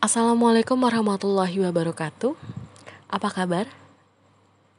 [0.00, 2.32] Assalamualaikum warahmatullahi wabarakatuh.
[3.12, 3.68] Apa kabar?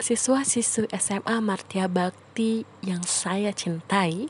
[0.02, 4.26] Siswa-siswi SMA Martia Bakti yang saya cintai.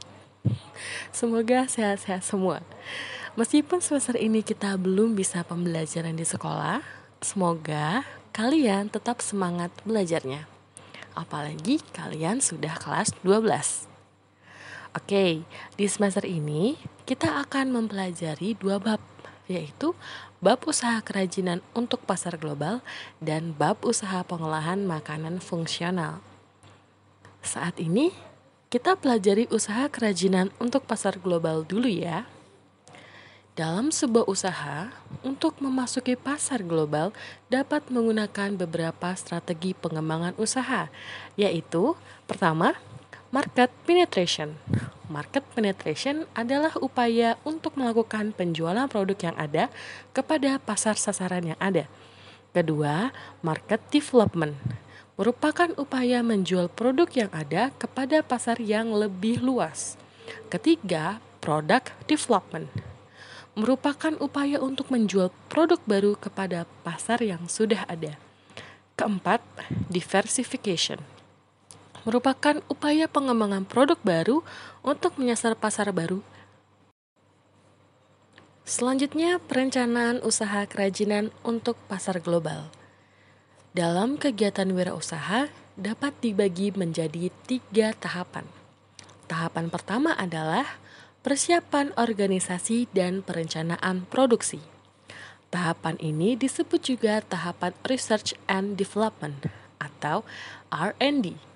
[1.16, 2.60] Semoga sehat-sehat semua.
[3.40, 6.84] Meskipun semester ini kita belum bisa pembelajaran di sekolah,
[7.24, 8.04] semoga
[8.36, 10.44] kalian tetap semangat belajarnya.
[11.16, 13.88] Apalagi kalian sudah kelas 12.
[14.92, 15.48] Oke,
[15.80, 16.76] di semester ini
[17.08, 19.00] kita akan mempelajari dua bab,
[19.52, 19.92] yaitu
[20.40, 22.80] bab usaha kerajinan untuk pasar global
[23.20, 26.24] dan bab usaha pengolahan makanan fungsional.
[27.44, 28.16] Saat ini,
[28.72, 32.24] kita pelajari usaha kerajinan untuk pasar global dulu ya.
[33.52, 34.88] Dalam sebuah usaha,
[35.28, 37.12] untuk memasuki pasar global
[37.52, 40.88] dapat menggunakan beberapa strategi pengembangan usaha,
[41.36, 42.00] yaitu
[42.32, 42.80] pertama,
[43.32, 44.60] Market penetration.
[45.08, 49.72] Market penetration adalah upaya untuk melakukan penjualan produk yang ada
[50.12, 51.88] kepada pasar sasaran yang ada.
[52.52, 54.60] Kedua, market development
[55.16, 59.96] merupakan upaya menjual produk yang ada kepada pasar yang lebih luas.
[60.52, 62.68] Ketiga, product development
[63.56, 68.20] merupakan upaya untuk menjual produk baru kepada pasar yang sudah ada.
[69.00, 69.40] Keempat,
[69.88, 71.00] diversification
[72.04, 74.38] merupakan upaya pengembangan produk baru
[74.82, 76.22] untuk menyasar pasar baru.
[78.66, 82.72] Selanjutnya, perencanaan usaha kerajinan untuk pasar global.
[83.76, 88.48] Dalam kegiatan wirausaha dapat dibagi menjadi tiga tahapan.
[89.28, 90.68] Tahapan pertama adalah
[91.24, 94.60] persiapan organisasi dan perencanaan produksi.
[95.52, 99.52] Tahapan ini disebut juga tahapan research and development
[99.84, 100.24] atau
[100.72, 101.51] R&D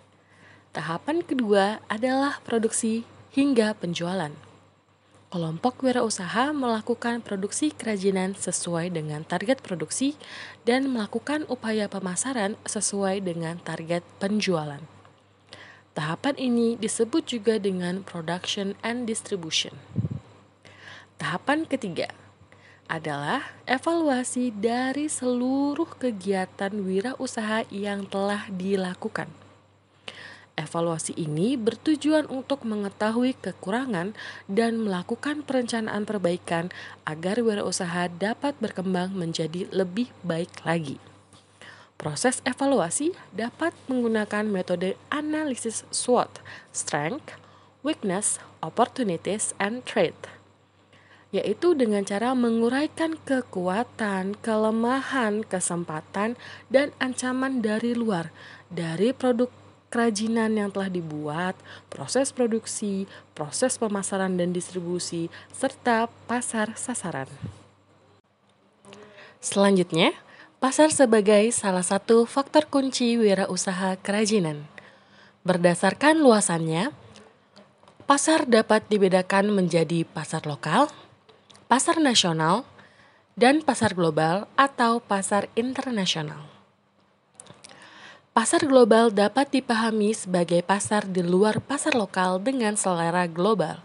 [0.75, 4.35] Tahapan kedua adalah produksi hingga penjualan.
[5.31, 10.19] Kelompok wirausaha melakukan produksi kerajinan sesuai dengan target produksi
[10.67, 14.83] dan melakukan upaya pemasaran sesuai dengan target penjualan.
[15.95, 19.79] Tahapan ini disebut juga dengan production and distribution.
[21.15, 22.11] Tahapan ketiga
[22.91, 29.44] adalah evaluasi dari seluruh kegiatan wirausaha yang telah dilakukan
[30.55, 34.15] Evaluasi ini bertujuan untuk mengetahui kekurangan
[34.47, 36.71] dan melakukan perencanaan perbaikan
[37.03, 40.95] agar wirausaha dapat berkembang menjadi lebih baik lagi.
[41.99, 46.39] Proses evaluasi dapat menggunakan metode analisis SWOT,
[46.71, 47.35] strength,
[47.83, 50.15] weakness, opportunities, and threat
[51.35, 56.39] yaitu dengan cara menguraikan kekuatan, kelemahan, kesempatan,
[56.71, 58.31] dan ancaman dari luar
[58.71, 59.51] dari produk
[59.89, 61.55] kerajinan yang telah dibuat,
[61.87, 63.05] proses produksi,
[63.37, 67.29] proses pemasaran dan distribusi, serta pasar sasaran.
[69.39, 70.11] Selanjutnya,
[70.57, 74.65] pasar sebagai salah satu faktor kunci wirausaha kerajinan.
[75.45, 76.89] Berdasarkan luasannya,
[78.09, 80.89] pasar dapat dibedakan menjadi pasar lokal,
[81.69, 82.65] pasar nasional,
[83.37, 86.54] dan pasar global atau pasar internasional.
[88.35, 93.79] Pasar global dapat dipahami sebagai pasar di luar pasar lokal dengan selera global.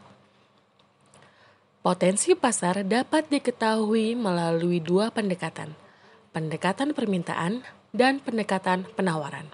[1.87, 5.71] Potensi pasar dapat diketahui melalui dua pendekatan,
[6.34, 7.62] pendekatan permintaan
[7.94, 9.47] dan pendekatan penawaran.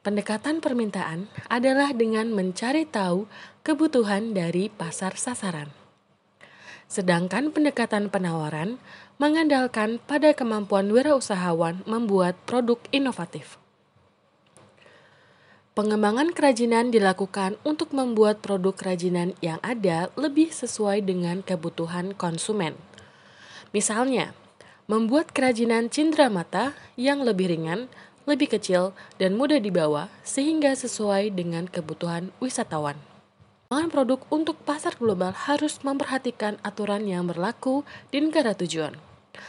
[0.00, 3.28] Pendekatan permintaan adalah dengan mencari tahu
[3.60, 5.85] kebutuhan dari pasar sasaran.
[6.86, 8.78] Sedangkan pendekatan penawaran
[9.18, 13.58] mengandalkan pada kemampuan wirausahawan membuat produk inovatif.
[15.76, 22.72] Pengembangan kerajinan dilakukan untuk membuat produk kerajinan yang ada lebih sesuai dengan kebutuhan konsumen.
[23.76, 24.32] Misalnya,
[24.88, 27.92] membuat kerajinan cindera mata yang lebih ringan,
[28.24, 32.96] lebih kecil, dan mudah dibawa sehingga sesuai dengan kebutuhan wisatawan.
[33.66, 37.82] Pengembangan produk untuk pasar global harus memperhatikan aturan yang berlaku
[38.14, 38.94] di negara tujuan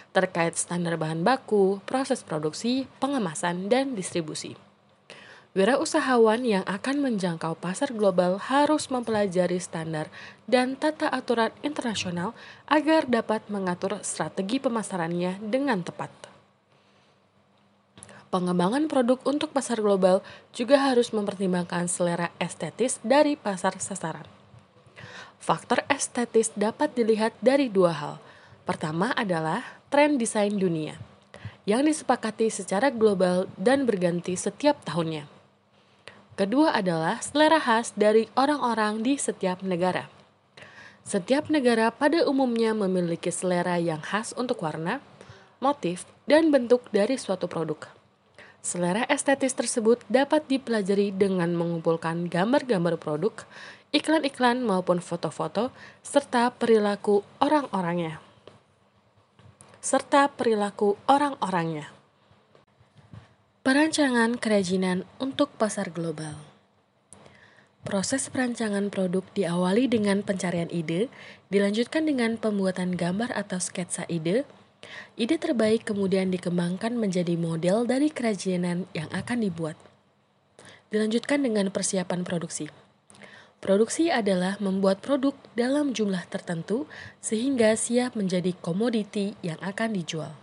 [0.09, 4.57] terkait standar bahan baku, proses produksi, pengemasan, dan distribusi.
[5.53, 10.06] Wirausahawan yang akan menjangkau pasar global harus mempelajari standar
[10.45, 12.38] dan tata aturan internasional
[12.69, 16.26] agar dapat mengatur strategi pemasarannya dengan tepat.
[18.38, 20.22] Pengembangan produk untuk pasar global
[20.54, 24.30] juga harus mempertimbangkan selera estetis dari pasar sasaran.
[25.42, 28.22] Faktor estetis dapat dilihat dari dua hal.
[28.62, 31.01] Pertama adalah tren desain dunia
[31.66, 35.25] yang disepakati secara global dan berganti setiap tahunnya.
[36.38, 40.13] Kedua adalah selera khas dari orang-orang di setiap negara.
[41.01, 45.01] Setiap negara pada umumnya memiliki selera yang khas untuk warna,
[45.57, 47.96] motif, dan bentuk dari suatu produk.
[48.68, 53.48] Selera estetis tersebut dapat dipelajari dengan mengumpulkan gambar-gambar produk,
[53.96, 55.72] iklan-iklan maupun foto-foto,
[56.04, 58.19] serta perilaku orang-orangnya.
[59.80, 61.96] Serta perilaku orang-orangnya.
[63.64, 66.36] Perancangan kerajinan untuk pasar global.
[67.88, 71.08] Proses perancangan produk diawali dengan pencarian ide,
[71.48, 74.44] dilanjutkan dengan pembuatan gambar atau sketsa ide.
[75.18, 79.77] Ide terbaik kemudian dikembangkan menjadi model dari kerajinan yang akan dibuat.
[80.94, 82.69] Dilanjutkan dengan persiapan produksi.
[83.57, 86.85] Produksi adalah membuat produk dalam jumlah tertentu
[87.18, 90.33] sehingga siap menjadi komoditi yang akan dijual.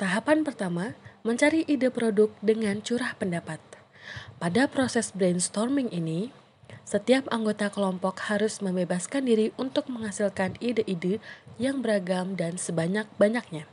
[0.00, 3.60] Tahapan pertama, mencari ide produk dengan curah pendapat.
[4.36, 6.32] Pada proses brainstorming ini,
[6.86, 11.18] setiap anggota kelompok harus membebaskan diri untuk menghasilkan ide-ide
[11.58, 13.66] yang beragam dan sebanyak-banyaknya.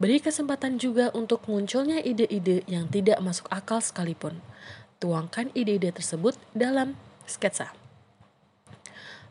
[0.00, 4.40] Beri kesempatan juga untuk munculnya ide-ide yang tidak masuk akal sekalipun.
[4.96, 6.96] Tuangkan ide-ide tersebut dalam
[7.28, 7.76] sketsa.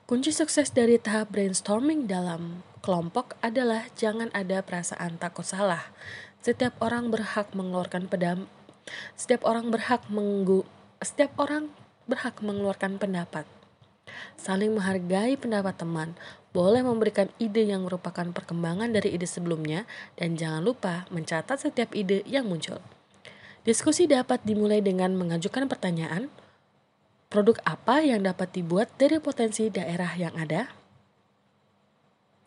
[0.05, 5.89] Kunci sukses dari tahap brainstorming dalam kelompok adalah jangan ada perasaan takut salah
[6.45, 8.45] setiap orang berhak mengeluarkan pedam
[9.17, 10.61] setiap orang berhak menggu
[11.01, 11.73] setiap orang
[12.05, 13.45] berhak mengeluarkan pendapat.
[14.37, 16.13] Saling menghargai pendapat teman,
[16.55, 19.83] boleh memberikan ide yang merupakan perkembangan dari ide sebelumnya
[20.15, 22.79] dan jangan lupa mencatat setiap ide yang muncul.
[23.65, 26.29] Diskusi dapat dimulai dengan mengajukan pertanyaan,
[27.33, 30.69] produk apa yang dapat dibuat dari potensi daerah yang ada?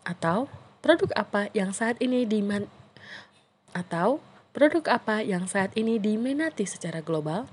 [0.06, 0.48] Atau
[0.80, 2.64] produk apa yang saat ini diman
[3.76, 4.22] atau
[4.56, 7.44] produk apa yang saat ini diminati secara global?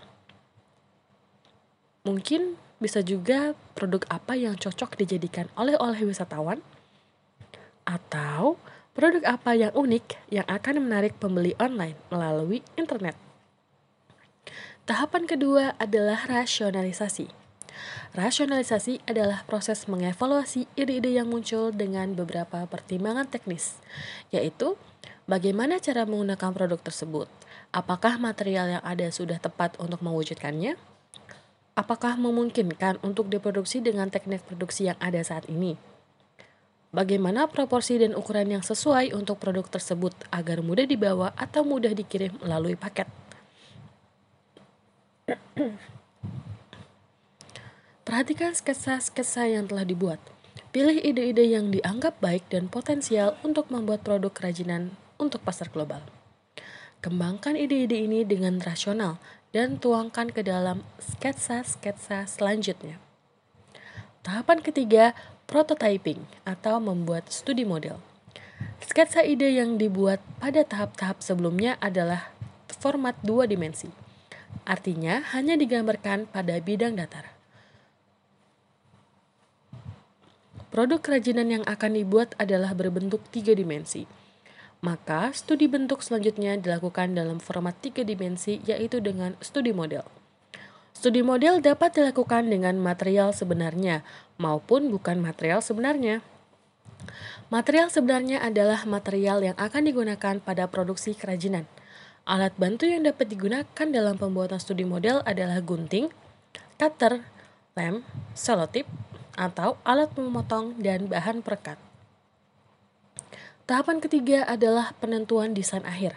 [2.06, 6.62] Mungkin bisa juga produk apa yang cocok dijadikan oleh-oleh wisatawan?
[7.82, 8.62] Atau
[8.94, 13.18] produk apa yang unik yang akan menarik pembeli online melalui internet?
[14.86, 17.28] Tahapan kedua adalah rasionalisasi.
[18.14, 23.82] Rasionalisasi adalah proses mengevaluasi ide-ide yang muncul dengan beberapa pertimbangan teknis,
[24.30, 24.78] yaitu
[25.26, 27.26] Bagaimana cara menggunakan produk tersebut?
[27.74, 30.78] Apakah material yang ada sudah tepat untuk mewujudkannya?
[31.76, 35.76] Apakah memungkinkan untuk diproduksi dengan teknik produksi yang ada saat ini?
[36.96, 42.32] Bagaimana proporsi dan ukuran yang sesuai untuk produk tersebut agar mudah dibawa atau mudah dikirim
[42.40, 43.12] melalui paket?
[48.08, 50.24] Perhatikan sketsa-sketsa yang telah dibuat.
[50.72, 56.00] Pilih ide-ide yang dianggap baik dan potensial untuk membuat produk kerajinan untuk pasar global.
[57.04, 59.20] Kembangkan ide-ide ini dengan rasional
[59.56, 63.00] dan tuangkan ke dalam sketsa-sketsa selanjutnya.
[64.26, 65.16] Tahapan ketiga,
[65.48, 68.04] prototyping atau membuat studi model.
[68.84, 72.36] Sketsa ide yang dibuat pada tahap-tahap sebelumnya adalah
[72.68, 73.88] format dua dimensi.
[74.66, 77.32] Artinya hanya digambarkan pada bidang datar.
[80.74, 84.25] Produk kerajinan yang akan dibuat adalah berbentuk tiga dimensi
[84.86, 90.06] maka studi bentuk selanjutnya dilakukan dalam format tiga dimensi yaitu dengan studi model.
[90.94, 94.06] Studi model dapat dilakukan dengan material sebenarnya
[94.38, 96.22] maupun bukan material sebenarnya.
[97.50, 101.66] Material sebenarnya adalah material yang akan digunakan pada produksi kerajinan.
[102.26, 106.10] Alat bantu yang dapat digunakan dalam pembuatan studi model adalah gunting,
[106.78, 107.26] cutter,
[107.78, 108.02] lem,
[108.34, 108.90] selotip,
[109.38, 111.85] atau alat memotong dan bahan perekat.
[113.66, 116.14] Tahapan ketiga adalah penentuan desain akhir.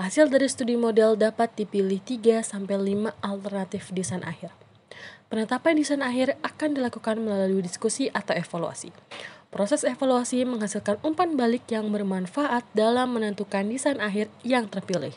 [0.00, 2.48] Hasil dari studi model dapat dipilih 3-5
[3.20, 4.56] alternatif desain akhir.
[5.28, 8.88] Penetapan desain akhir akan dilakukan melalui diskusi atau evaluasi.
[9.52, 15.12] Proses evaluasi menghasilkan umpan balik yang bermanfaat dalam menentukan desain akhir yang terpilih.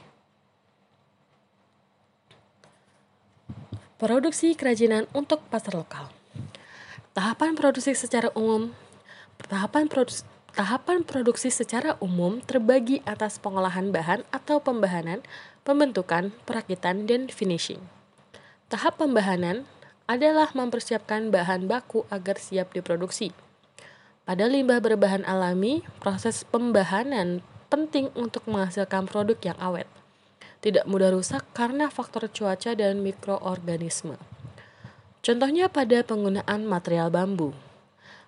[3.95, 6.11] Produksi kerajinan untuk pasar lokal.
[7.15, 8.75] Tahapan produksi secara umum
[9.35, 15.19] Tahapan produksi Tahapan produksi secara umum terbagi atas pengolahan bahan atau pembahanan,
[15.67, 17.83] pembentukan, perakitan, dan finishing.
[18.71, 19.67] Tahap pembahanan
[20.07, 23.35] adalah mempersiapkan bahan baku agar siap diproduksi.
[24.23, 29.91] Pada limbah berbahan alami, proses pembahanan penting untuk menghasilkan produk yang awet.
[30.63, 34.15] Tidak mudah rusak karena faktor cuaca dan mikroorganisme.
[35.19, 37.51] Contohnya pada penggunaan material bambu.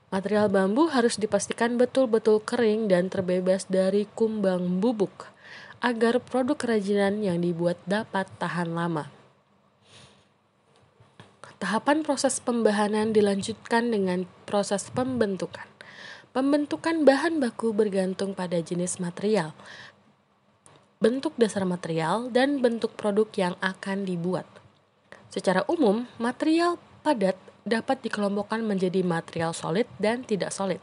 [0.07, 5.27] Material bambu harus dipastikan betul-betul kering dan terbebas dari kumbang bubuk
[5.83, 9.11] agar produk kerajinan yang dibuat dapat tahan lama.
[11.57, 15.65] Tahapan proses pembahanan dilanjutkan dengan proses pembentukan.
[16.31, 19.57] Pembentukan bahan baku bergantung pada jenis material,
[21.01, 24.45] bentuk dasar material, dan bentuk produk yang akan dibuat.
[25.33, 27.35] Secara umum, material padat
[27.67, 30.81] dapat dikelompokkan menjadi material solid dan tidak solid.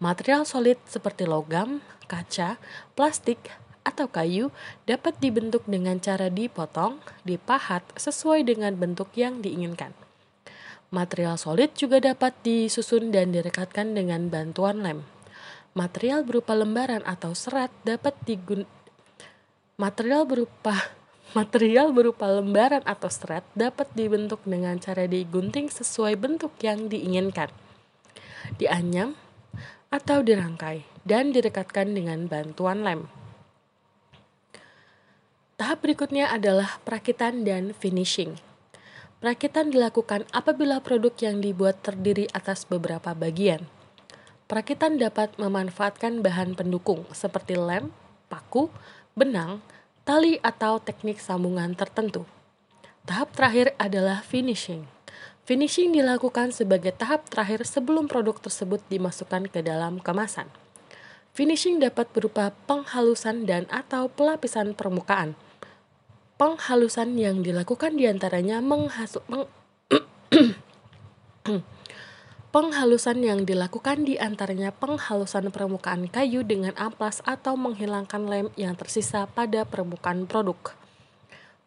[0.00, 2.56] Material solid seperti logam, kaca,
[2.96, 3.52] plastik,
[3.84, 4.48] atau kayu
[4.86, 9.92] dapat dibentuk dengan cara dipotong, dipahat sesuai dengan bentuk yang diinginkan.
[10.90, 15.06] Material solid juga dapat disusun dan direkatkan dengan bantuan lem.
[15.74, 18.66] Material berupa lembaran atau serat dapat digun
[19.80, 20.76] Material berupa
[21.32, 27.50] material berupa lembaran atau serat dapat dibentuk dengan cara digunting sesuai bentuk yang diinginkan.
[28.58, 29.14] Dianyam,
[29.90, 33.10] atau dirangkai dan direkatkan dengan bantuan lem.
[35.58, 38.38] Tahap berikutnya adalah perakitan dan finishing.
[39.20, 43.68] Perakitan dilakukan apabila produk yang dibuat terdiri atas beberapa bagian.
[44.48, 47.92] Perakitan dapat memanfaatkan bahan pendukung seperti lem,
[48.32, 48.72] paku,
[49.12, 49.60] benang,
[50.10, 52.26] tali atau teknik sambungan tertentu.
[53.06, 54.90] Tahap terakhir adalah finishing.
[55.46, 60.50] Finishing dilakukan sebagai tahap terakhir sebelum produk tersebut dimasukkan ke dalam kemasan.
[61.30, 65.38] Finishing dapat berupa penghalusan dan atau pelapisan permukaan.
[66.42, 69.46] Penghalusan yang dilakukan di antaranya menghasil, meng,
[72.50, 79.30] Penghalusan yang dilakukan di antaranya penghalusan permukaan kayu dengan amplas atau menghilangkan lem yang tersisa
[79.30, 80.58] pada permukaan produk.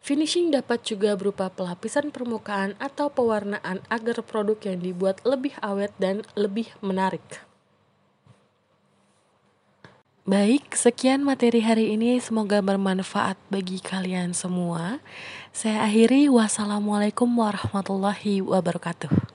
[0.04, 6.20] Finishing dapat juga berupa pelapisan permukaan atau pewarnaan agar produk yang dibuat lebih awet dan
[6.36, 7.24] lebih menarik.
[10.28, 12.20] Baik, sekian materi hari ini.
[12.20, 15.00] Semoga bermanfaat bagi kalian semua.
[15.56, 19.33] Saya akhiri, wassalamualaikum warahmatullahi wabarakatuh.